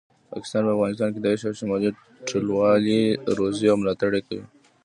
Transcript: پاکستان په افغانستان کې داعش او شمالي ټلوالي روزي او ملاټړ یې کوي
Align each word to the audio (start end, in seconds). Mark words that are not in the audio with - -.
پاکستان 0.31 0.61
په 0.65 0.71
افغانستان 0.75 1.09
کې 1.13 1.19
داعش 1.21 1.41
او 1.47 1.53
شمالي 1.59 1.89
ټلوالي 2.27 3.01
روزي 3.37 3.67
او 3.69 3.77
ملاټړ 3.81 4.11
یې 4.17 4.21
کوي 4.27 4.43